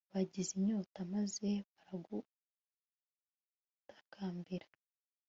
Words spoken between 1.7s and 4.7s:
baragutakambira